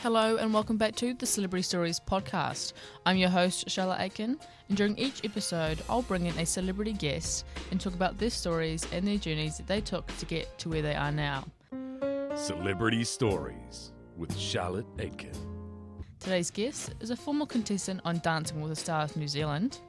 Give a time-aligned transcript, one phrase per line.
[0.00, 2.72] Hello and welcome back to the Celebrity Stories podcast.
[3.04, 7.44] I'm your host, Charlotte Aiken, and during each episode, I'll bring in a celebrity guest
[7.72, 10.82] and talk about their stories and their journeys that they took to get to where
[10.82, 11.44] they are now.
[12.36, 15.32] Celebrity Stories with Charlotte Aitken.
[16.20, 19.80] Today's guest is a former contestant on Dancing with the Stars New Zealand,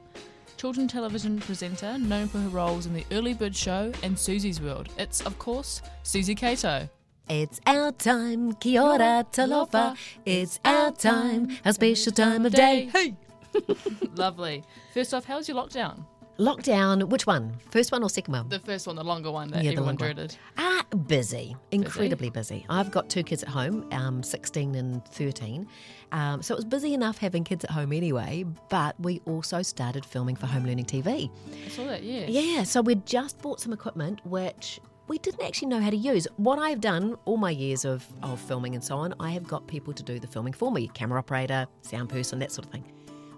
[0.56, 4.88] children television presenter known for her roles in the Early Bird Show and Susie's World.
[4.98, 6.88] It's, of course, Susie Cato.
[7.32, 9.96] It's our time, kia ora, talofa.
[10.26, 12.90] It's our time, a special time of day.
[12.92, 13.14] Hey!
[14.16, 14.64] Lovely.
[14.92, 16.04] First off, how's your lockdown?
[16.40, 17.52] Lockdown, which one?
[17.70, 18.48] First one or second one?
[18.48, 20.14] The first one, the longer one that Yeah, the everyone longer one.
[20.16, 20.36] dreaded.
[20.58, 22.66] Ah, busy, incredibly busy.
[22.68, 25.68] I've got two kids at home, um, 16 and 13.
[26.10, 30.04] Um, so it was busy enough having kids at home anyway, but we also started
[30.04, 31.30] filming for Home Learning TV.
[31.64, 32.26] I saw that, yeah.
[32.26, 34.80] Yeah, so we'd just bought some equipment which
[35.10, 36.28] we didn't actually know how to use.
[36.36, 39.66] What I've done all my years of, of filming and so on, I have got
[39.66, 42.84] people to do the filming for me camera operator, sound person, that sort of thing.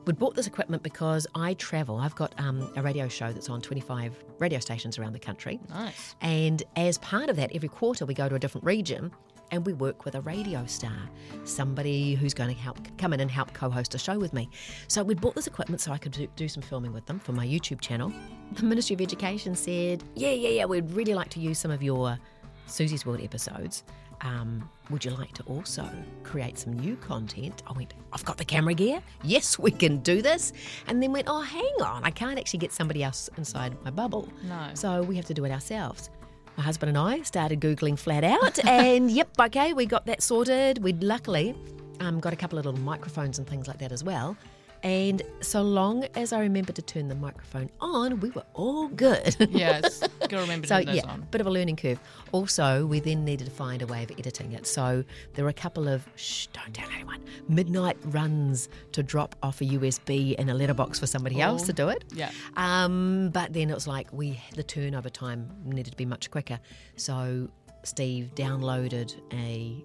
[0.04, 1.96] We'd bought this equipment because I travel.
[1.96, 5.60] I've got um, a radio show that's on 25 radio stations around the country.
[5.70, 6.14] Nice.
[6.20, 9.10] And as part of that, every quarter we go to a different region
[9.52, 11.08] and we work with a radio star,
[11.44, 14.48] somebody who's going to help come in and help co-host a show with me.
[14.88, 17.32] So we'd bought this equipment so I could do, do some filming with them for
[17.32, 18.12] my YouTube channel.
[18.54, 21.82] The Ministry of Education said, "Yeah, yeah, yeah, we'd really like to use some of
[21.82, 22.18] your
[22.66, 23.84] Susie's World episodes.
[24.22, 25.88] Um, would you like to also
[26.22, 27.62] create some new content?
[27.66, 29.02] I went, I've got the camera gear.
[29.24, 30.52] Yes, we can do this.
[30.86, 34.28] And then went, oh, hang on, I can't actually get somebody else inside my bubble.
[34.44, 34.70] No.
[34.74, 36.10] So we have to do it ourselves.
[36.56, 40.82] My husband and I started Googling flat out, and yep, okay, we got that sorted.
[40.82, 41.54] We'd luckily
[42.00, 44.36] um, got a couple of little microphones and things like that as well.
[44.82, 49.36] And so long as I remembered to turn the microphone on, we were all good.
[49.52, 50.00] Yes.
[50.20, 51.26] Gotta remember to So turn those yeah, on.
[51.30, 52.00] bit of a learning curve.
[52.32, 54.66] Also, we then needed to find a way of editing it.
[54.66, 59.60] So there were a couple of shh, don't tell anyone midnight runs to drop off
[59.60, 61.66] a USB in a letterbox for somebody else Oh.
[61.66, 62.04] to do it.
[62.12, 62.30] Yeah.
[62.56, 66.58] Um, but then it was like we the turnover time needed to be much quicker.
[66.96, 67.48] So
[67.84, 69.76] Steve downloaded a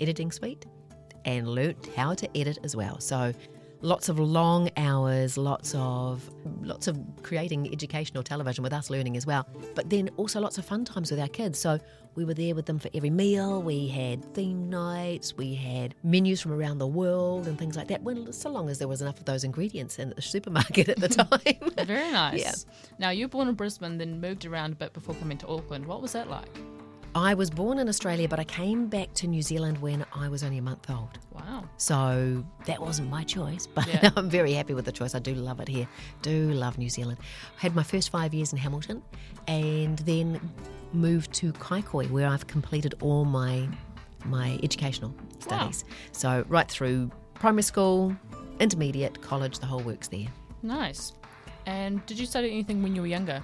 [0.00, 0.66] editing suite
[1.24, 2.98] and learnt how to edit as well.
[2.98, 3.32] So
[3.82, 6.28] lots of long hours, lots of
[6.62, 9.46] lots of creating educational television with us learning as well.
[9.74, 11.58] But then also lots of fun times with our kids.
[11.58, 11.78] So
[12.14, 13.62] we were there with them for every meal.
[13.62, 15.36] We had theme nights.
[15.36, 18.02] We had menus from around the world and things like that.
[18.02, 21.08] Well, so long as there was enough of those ingredients in the supermarket at the
[21.78, 21.86] time.
[21.86, 22.40] Very nice.
[22.40, 22.52] Yeah.
[22.98, 25.86] Now, you were born in Brisbane, then moved around a bit before coming to Auckland.
[25.86, 26.48] What was that like?
[27.14, 30.42] I was born in Australia, but I came back to New Zealand when I was
[30.42, 31.18] only a month old.
[31.34, 31.64] Wow.
[31.76, 34.10] So that wasn't my choice, but Yeah.
[34.16, 35.14] I'm very happy with the choice.
[35.14, 35.86] I do love it here.
[36.22, 37.18] Do love New Zealand.
[37.58, 39.02] I Had my first five years in Hamilton
[39.46, 40.40] and then
[40.94, 43.68] moved to Kaikoi where I've completed all my
[44.24, 45.84] my educational studies.
[46.12, 48.16] So right through primary school,
[48.60, 50.28] intermediate, college, the whole works there.
[50.62, 51.12] Nice.
[51.66, 53.42] And did you study anything when you were younger?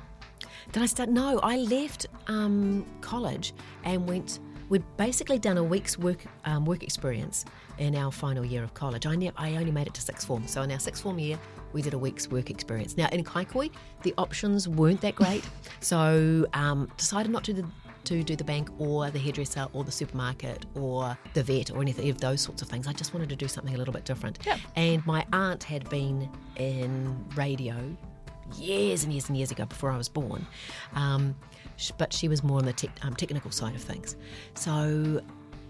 [0.73, 1.09] Did I start?
[1.09, 3.55] No, I left um, college
[3.85, 4.41] and went.
[4.69, 7.47] We'd basically done a week's work um, work experience
[7.79, 9.07] in our final year of college.
[9.07, 11.39] I ne- I only made it to sixth form, so in our sixth form year,
[11.73, 12.97] we did a week's work experience.
[12.97, 13.71] Now in Kaikoi,
[14.03, 15.43] the options weren't that great,
[15.81, 17.73] so um, decided not to do,
[18.05, 22.11] to do the bank or the hairdresser or the supermarket or the vet or anything
[22.11, 22.87] of those sorts of things.
[22.87, 24.39] I just wanted to do something a little bit different.
[24.45, 24.59] Yep.
[24.77, 27.97] And my aunt had been in radio
[28.57, 30.47] years and years and years ago before I was born.
[30.95, 31.35] Um,
[31.97, 34.17] but she was more on the tech um, technical side of things.
[34.55, 35.23] So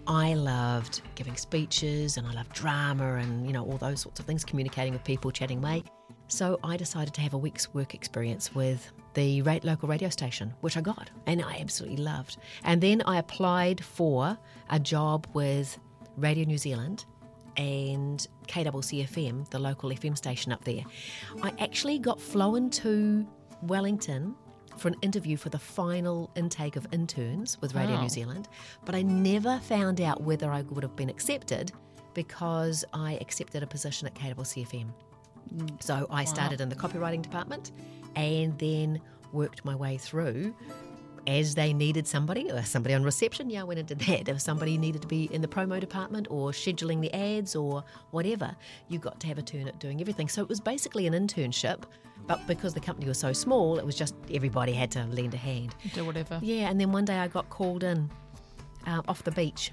[0.07, 4.25] I loved giving speeches and I loved drama and, you know, all those sorts of
[4.25, 5.83] things, communicating with people, chatting away.
[6.27, 10.53] So I decided to have a week's work experience with the ra- local radio station,
[10.61, 12.37] which I got and I absolutely loved.
[12.63, 14.37] And then I applied for
[14.69, 15.77] a job with
[16.17, 17.05] Radio New Zealand
[17.57, 20.83] and KWCFM, the local FM station up there.
[21.41, 23.27] I actually got flown to
[23.63, 24.35] Wellington
[24.77, 28.01] for an interview for the final intake of interns with Radio Wow.
[28.01, 28.09] New oh.
[28.09, 28.47] Zealand,
[28.85, 31.71] but I never found out whether I would have been accepted
[32.13, 34.87] because I accepted a position at KWCFM.
[35.53, 35.83] Mm.
[35.83, 37.71] So I started in the copywriting department
[38.15, 39.01] and then
[39.31, 40.55] worked my way through
[41.29, 44.27] as they needed somebody, or somebody on reception, yeah, I went and did that.
[44.27, 48.55] If somebody needed to be in the promo department or scheduling the ads or whatever,
[48.87, 50.27] you got to have a turn at doing everything.
[50.27, 51.83] So it was basically an internship,
[52.25, 55.37] but because the company was so small, it was just everybody had to lend a
[55.37, 55.75] hand.
[55.93, 56.39] Do whatever.
[56.41, 58.09] Yeah, and then one day I got called in
[58.87, 59.71] uh, off the beach.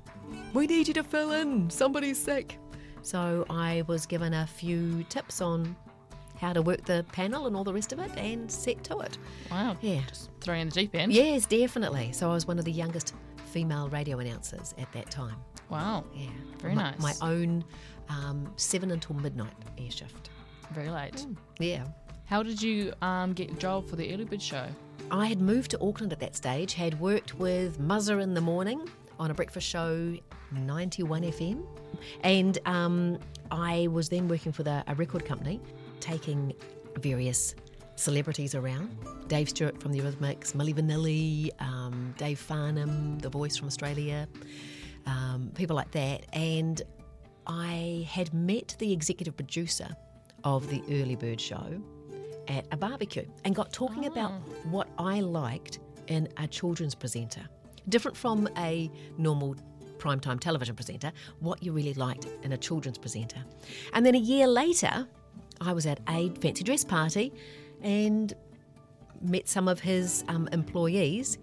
[0.53, 1.71] We need you to fill in.
[1.71, 2.59] Somebody's sick.
[3.03, 5.77] So I was given a few tips on
[6.39, 9.19] how to work the panel and all the rest of it and set to it.
[9.51, 9.77] Wow.
[9.81, 10.03] Yeah.
[10.09, 11.13] Just throw you in the deep end.
[11.13, 12.13] Yes, definitely.
[12.13, 13.15] So I was one of the youngest
[13.47, 15.37] female radio announcers at that time.
[15.71, 16.05] Wow.
[16.15, 16.29] Yeah.
[16.59, 17.01] Very my, nice.
[17.01, 17.65] My own
[18.09, 20.31] um, seven until midnight air shift.
[20.73, 21.27] Very late.
[21.59, 21.85] Yeah.
[22.27, 24.67] How did you um, get your job for the Early Bird show?
[25.11, 28.89] I had moved to Auckland at that stage, had worked with Muzzer in the morning
[29.21, 30.15] on a breakfast show,
[30.53, 31.65] 91 FM,
[32.23, 33.19] and um,
[33.51, 35.61] I was then working for the, a record company,
[36.01, 36.53] taking
[36.99, 37.55] various
[37.97, 38.97] celebrities around.
[39.29, 44.29] Dave Stewart from the Eurythmics, Milli Vanilli, um, Dave Farnham, the voice from Australia,
[45.07, 46.27] um, people like that.
[46.33, 46.83] And
[47.47, 49.89] I had met the executive producer
[50.45, 51.81] of the Early Bird show
[52.49, 54.33] at a barbecue and got talking about
[54.67, 57.43] what I liked in a children's presenter.
[57.89, 59.57] Different from a normal
[59.99, 63.43] primetime television presenter, what you really liked in a children's presenter.
[63.93, 65.09] And then a year later,
[65.67, 67.33] I was at a fancy dress party
[67.83, 68.33] and
[69.21, 71.39] met some of his um, employees,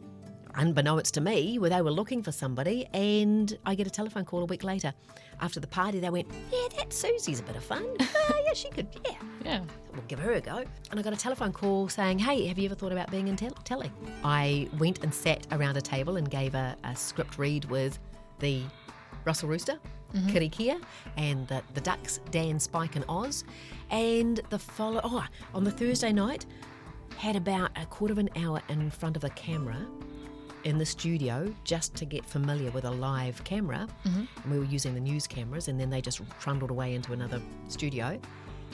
[0.55, 2.85] unbeknownst to me, where they were looking for somebody.
[2.93, 4.93] And I get a telephone call a week later.
[5.41, 7.85] After the party, they went, Yeah, that Susie's a bit of fun.
[8.29, 9.17] Oh, yeah, she could, yeah.
[9.43, 9.61] Yeah.
[9.91, 10.63] We'll give her a go.
[10.89, 13.35] And I got a telephone call saying, Hey, have you ever thought about being in
[13.35, 13.91] tel- telly?
[14.23, 17.99] I went and sat around a table and gave a, a script read with
[18.39, 18.61] the
[19.25, 19.77] Russell Rooster,
[20.13, 20.29] Mm-hmm.
[20.29, 20.77] Kitty Kia,
[21.17, 23.43] and the, the Ducks, Dan, Spike, and Oz.
[23.89, 26.45] And the follow, oh, on the Thursday night,
[27.17, 29.77] had about a quarter of an hour in front of a camera
[30.63, 33.87] in the studio just to get familiar with a live camera.
[34.05, 34.23] Mm-hmm.
[34.43, 37.41] And we were using the news cameras, and then they just trundled away into another
[37.67, 38.19] studio.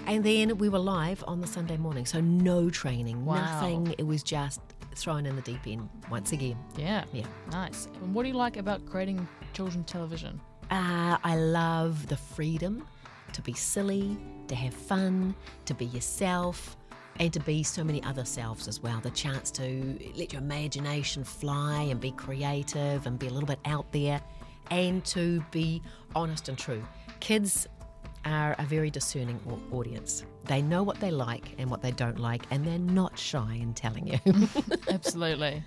[0.07, 2.06] And then we were live on the Sunday morning.
[2.06, 3.35] So no training, Wow.
[3.35, 3.95] nothing.
[3.97, 4.62] It was just
[4.95, 6.57] thrown in the deep end once again.
[6.77, 7.03] Yeah.
[7.13, 7.25] Yeah.
[7.51, 7.88] Nice.
[8.01, 10.39] And what do you like about creating children's television?
[10.71, 12.86] Uh, I love the freedom
[13.33, 14.18] to be silly,
[14.48, 15.36] to have fun,
[15.66, 16.75] to be yourself,
[17.19, 19.00] and to be so many other selves as well.
[19.00, 23.60] The chance to let your imagination fly and be creative and be a little bit
[23.66, 24.21] out there
[24.71, 25.81] and to be
[26.16, 26.83] honest and true.
[27.19, 27.68] Kids
[28.25, 29.39] are a very discerning
[29.71, 30.24] audience.
[30.45, 33.74] They know what they like and what they don't like, and they're not shy in
[33.74, 34.19] telling you.
[34.89, 35.63] Absolutely.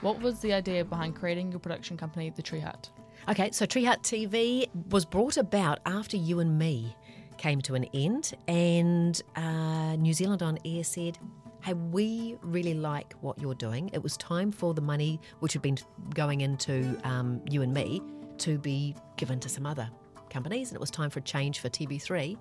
[0.00, 2.88] What was the idea behind creating your production company, The Tree Hut?
[3.26, 6.96] Okay, so Tree Hut TV was brought about after you and me
[7.36, 11.18] came to an end, and uh, New Zealand on Air said,
[11.62, 13.90] Hey, we really like what you're doing.
[13.92, 15.76] It was time for the money which had been
[16.14, 18.00] going into um, you and me
[18.38, 19.90] to be given to some other
[20.30, 22.36] companies, and it was time for a change for TV3.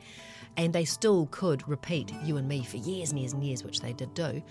[0.57, 3.81] And they still could repeat you and me for years and years and years, which
[3.81, 4.41] they did do.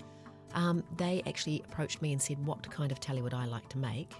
[0.54, 3.78] Um, they actually approached me and said, What kind of telly would I like to
[3.78, 4.12] make?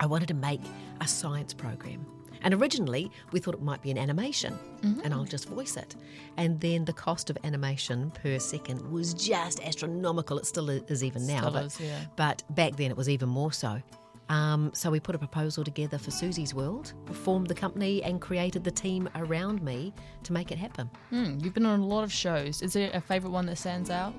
[0.00, 0.60] I wanted to make
[1.00, 2.06] a science program.
[2.42, 5.96] And originally, we thought it might be an animation, and I'll just voice it.
[6.36, 10.38] And then the cost of animation per second was just astronomical.
[10.38, 11.38] It still is even now.
[11.38, 12.00] Still but, is, yeah.
[12.16, 13.80] but back then, it was even more so.
[14.28, 18.62] Um, so we put a proposal together for Susie's World, formed the company, and created
[18.62, 19.94] the team around me
[20.24, 20.90] to make it happen.
[21.10, 22.60] Hmm, you've been on a lot of shows.
[22.60, 24.14] Is there a favourite one that stands out?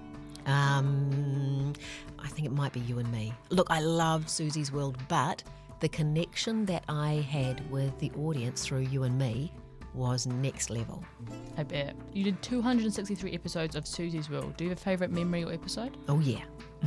[0.46, 1.74] Um,
[2.20, 3.34] I think it might be you and me.
[3.50, 5.44] Look, I love Susie's World, but
[5.86, 9.54] the connection that I had with the audience through you and me
[9.94, 11.06] was next level.
[11.60, 11.96] I bet.
[12.12, 14.58] You did 263 episodes of Susie's World.
[14.58, 15.96] Do you have a favourite memory or episode?
[16.10, 16.42] Oh, yeah.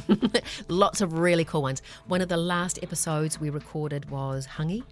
[0.69, 1.81] Lots of really cool ones.
[2.09, 4.83] One of the last episodes we recorded was Hungy,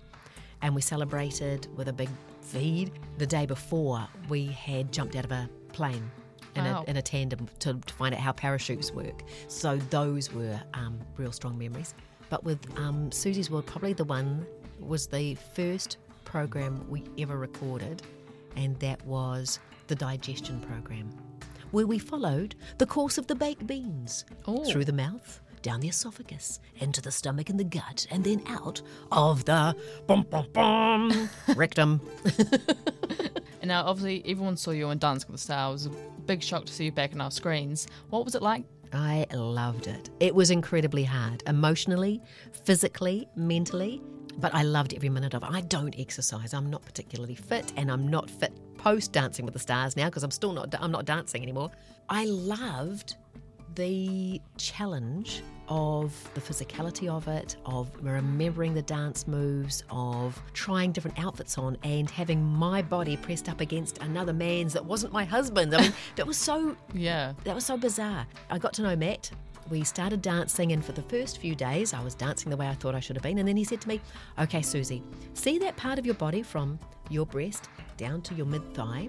[0.63, 2.09] and we celebrated with a big
[2.43, 2.93] feed.
[3.19, 6.09] The day before, we had jumped out of a plane
[6.55, 6.85] in, Wow.
[6.87, 9.25] a, in a tandem to, to find out how parachutes work.
[9.49, 11.93] So those were um, real strong memories.
[12.29, 14.47] But with um, Susie's World, probably the one
[14.81, 18.03] was the first program we ever recorded,
[18.57, 21.11] and that was the digestion program,
[21.71, 24.65] where we followed the course of the baked beans Oh.
[24.65, 28.83] through the mouth, down the esophagus, into the stomach and the gut, and then out
[29.13, 29.77] of the
[30.09, 32.01] bum, bum, bum, rectum.
[33.61, 35.87] And now, obviously, everyone saw you on Dancing with the Stars.
[35.87, 37.89] It was a big shock to see you back on our screens.
[38.11, 38.65] What was it like?
[38.93, 40.11] I loved it.
[40.21, 42.23] It was incredibly hard, emotionally,
[42.65, 44.03] physically, mentally,
[44.39, 45.49] but I loved every minute of it.
[45.51, 46.53] I don't exercise.
[46.55, 50.23] I'm not particularly fit, and I'm not fit post Dancing with the Stars now because
[50.23, 50.75] I'm still not.
[50.81, 51.71] I'm not dancing anymore.
[52.09, 53.17] I loved
[53.75, 61.19] the challenge of the physicality of it, of remembering the dance moves, of trying different
[61.19, 65.75] outfits on, and having my body pressed up against another man's that wasn't my husband.
[65.75, 67.33] I mean, that was so Yeah.
[67.45, 68.27] that was so bizarre.
[68.49, 69.31] I got to know Matt.
[69.69, 72.75] We started dancing, and for the first few days, I was dancing the way I
[72.75, 73.39] thought I should have been.
[73.39, 74.01] And then he said to me,
[74.39, 75.03] Okay, Susie,
[75.35, 76.79] see that part of your body from
[77.11, 79.09] your breast down to your mid thigh?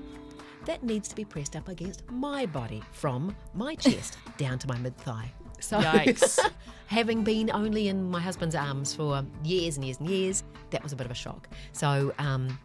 [0.67, 4.77] That needs to be pressed up against my body from my chest down to my
[4.77, 5.31] mid thigh.
[5.61, 6.39] So, Yikes.
[6.87, 10.91] having been only in my husband's arms for years and years and years, that was
[10.91, 11.47] a bit of a shock.
[11.71, 12.59] So, um,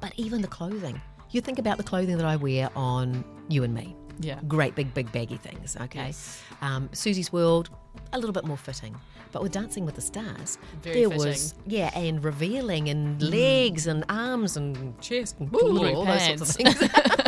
[0.00, 1.00] but even the clothing,
[1.32, 3.94] you think about the clothing that I wear on you and me.
[4.20, 4.40] Yeah.
[4.48, 6.06] Great big, big baggy things, okay?
[6.06, 6.42] Yes.
[6.62, 7.68] Um, Susie's World,
[8.14, 8.96] a little bit more fitting.
[9.32, 11.26] But with Dancing with the Stars, Very there fitting.
[11.26, 16.42] was, yeah, and revealing and legs and arms and chest and Glittery all those sorts
[16.42, 16.76] of things.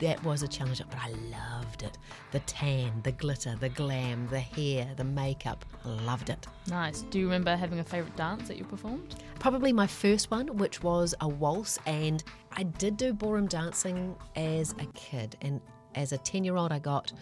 [0.00, 1.98] that was a challenge, but I loved it.
[2.32, 5.64] The tan, the glitter, the glam, the hair, the makeup.
[5.84, 6.46] Loved it.
[6.68, 7.02] Nice.
[7.02, 9.16] Do you remember having a favourite dance that you performed?
[9.38, 14.72] Probably my first one, which was a waltz, and I did do ballroom dancing as
[14.78, 15.36] a kid.
[15.40, 15.60] And
[15.98, 17.12] as a 10 year old, I got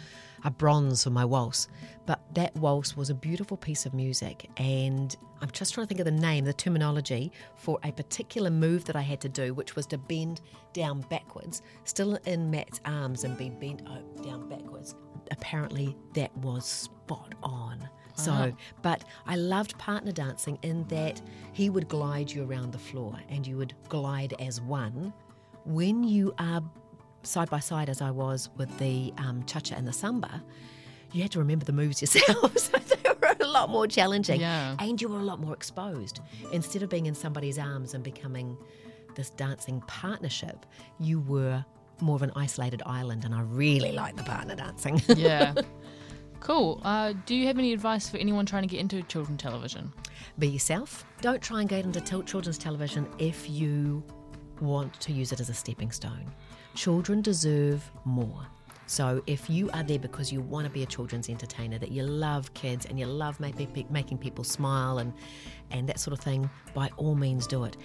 [0.45, 1.69] a bronze for my waltz.
[2.05, 6.01] But that waltz was a beautiful piece of music, and I'm just trying to think
[6.01, 9.75] of the name, the terminology for a particular move that I had to do, which
[9.75, 10.41] was to bend
[10.73, 13.83] down backwards, still in Matt's arms, and be bent
[14.23, 14.95] down backwards.
[15.31, 17.89] Apparently, that was spot on.
[18.15, 21.21] So, but I loved partner dancing in that
[21.53, 25.13] he would glide you around the floor and you would glide as one.
[25.67, 26.63] When you are
[27.27, 30.43] side by side, as I was with the um, cha cha and the samba,
[31.13, 32.57] you had to remember the moves yourself.
[32.59, 34.41] so they were a lot more challenging.
[34.41, 34.77] Yeah.
[34.79, 36.21] And you were a lot more exposed.
[36.53, 38.57] Instead of being in somebody's arms and becoming
[39.15, 40.67] this dancing partnership,
[41.01, 41.65] you were
[42.01, 43.25] more of an isolated island.
[43.25, 45.01] And I really like the partner dancing.
[45.17, 45.55] Yeah.
[46.41, 46.81] cool.
[46.85, 49.93] Uh, do you have any advice for anyone trying to get into children's television?
[50.39, 51.05] Be yourself.
[51.23, 54.05] Don't try and get into tel- children's television if you
[54.61, 56.31] want to use it as a stepping stone.
[56.77, 58.47] Children deserve more.
[58.87, 62.05] So if you are there because you want to be a children's entertainer, that you
[62.05, 65.13] love kids and you love making making people smile and
[65.73, 67.77] and that sort of thing, by all means do it.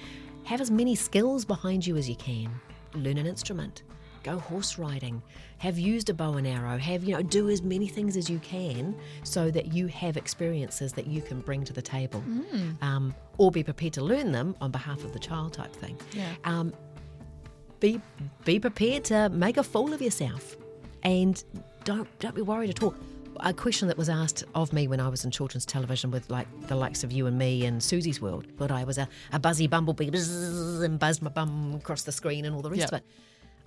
[0.44, 2.52] Have as many skills behind you as you can.
[2.94, 3.84] Learn an instrument.
[4.24, 5.24] Go horse riding.
[5.58, 6.78] Have used a bow and arrow.
[6.78, 10.94] Have you know do as many things as you can so that you have experiences
[10.94, 12.24] that you can bring to the table,
[12.82, 15.98] um, or be prepared to learn them on behalf of the child type thing.
[16.14, 16.34] Yeah.
[16.44, 16.74] Um,
[17.82, 18.00] be
[18.46, 20.56] be prepared to make a fool of yourself,
[21.04, 21.44] and
[21.84, 22.96] don't don't be worried at all.
[23.44, 26.48] A question that was asked of me when I was in children's television with like
[26.68, 29.68] the likes of you and me and Susie's World, but I was a, a buzzy
[29.68, 32.92] bumblebee and buzzed my bum across the screen and all the rest Yep.
[32.92, 33.06] of it.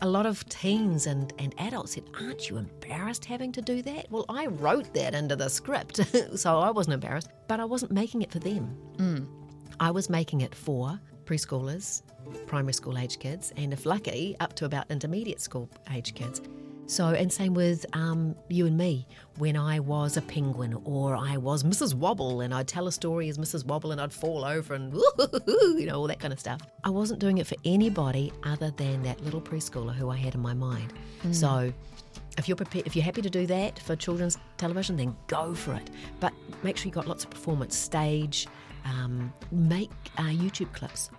[0.01, 4.07] A lot of teens and, and adults said, Aren't you embarrassed having to do that?
[4.11, 6.01] Well, I wrote that into the script,
[6.39, 8.67] so I wasn't embarrassed, but I wasn't making it for them.
[8.99, 9.25] Hmm.
[9.81, 12.03] I was making it for preschoolers,
[12.47, 16.41] primary school age kids, and if lucky, up to about intermediate school age kids.
[16.87, 19.07] So, and same with um, you and me
[19.39, 21.95] when I was a penguin or I was Mrs.
[21.95, 23.65] Wobble and I'd tell a story as Mrs.
[23.65, 24.93] Wobble and I'd fall over and
[25.47, 26.61] you know, all that kind of stuff.
[26.85, 30.41] I wasn't doing it for anybody other than that little preschooler who I had in
[30.41, 30.93] my mind.
[31.33, 31.73] So,
[32.37, 35.75] if you're prepared, if you're happy to do that for children's television, then go for
[35.75, 35.89] it.
[36.21, 38.47] But make sure you got lots of performance, stage,
[38.85, 41.11] um, make uh, YouTube clips,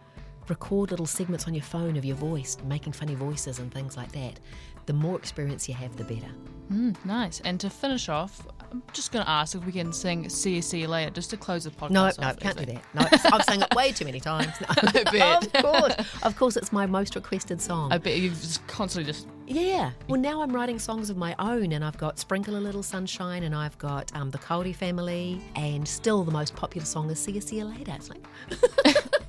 [0.50, 4.12] record little segments on your phone of your voice, making funny voices and things like
[4.14, 4.40] that.
[4.86, 6.32] The more experience you have, the better.
[6.72, 7.42] Mm, nice.
[7.42, 10.62] And to finish off, I'm just going to ask if we can sing See You,
[10.62, 11.90] See You Later just to close the podcast.
[11.92, 12.84] No, off, no, can't do that.
[12.94, 14.54] No, I've sung it way too many times.
[14.86, 15.04] No.
[15.12, 15.56] bet.
[15.56, 17.92] of course, of course, it's my most requested song.
[17.92, 19.28] I bet you've just constantly just.
[19.48, 19.92] Yeah.
[20.08, 23.44] Well, now I'm writing songs of my own, and I've got Sprinkle a Little Sunshine,
[23.44, 27.34] and I've got um, the Cody Family, and still the most popular song is See
[27.34, 27.94] You, See You Later.
[27.96, 28.26] It's like,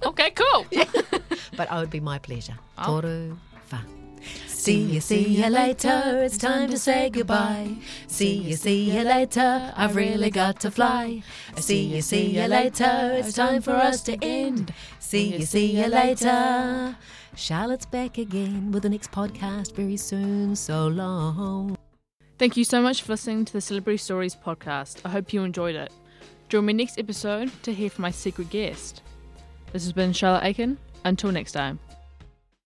[0.06, 0.64] Okay, cool.
[1.56, 2.56] but it would be my pleasure.
[2.78, 3.00] Oh.
[3.00, 3.80] Toru fa.
[4.66, 6.02] See you, see you later.
[6.24, 7.76] It's time to say goodbye.
[8.08, 9.72] See you, see you later.
[9.76, 11.22] I've really got to fly.
[11.54, 13.12] See you, see you later.
[13.14, 14.74] It's time for us to end.
[14.98, 16.96] See you, see you later.
[17.36, 20.56] Charlotte's back again with the next podcast very soon.
[20.56, 21.78] So long.
[22.36, 25.00] Thank you so much for listening to the Celebrity Stories podcast.
[25.04, 25.92] I hope you enjoyed it.
[26.48, 29.02] Join me next episode to hear from my secret guest.
[29.72, 30.78] This has been Charlotte Aiken.
[31.04, 31.78] Until next time.